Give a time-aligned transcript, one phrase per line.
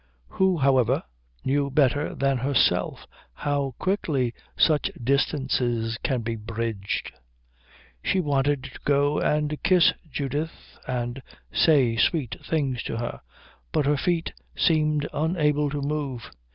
[0.29, 1.03] Who, however,
[1.45, 7.11] knew better than herself how quickly such distances can be bridged?
[8.03, 11.21] She wanted to go and kiss Judith and
[11.53, 13.21] say sweet things to her,
[13.71, 16.31] but her feet seemed unable to move.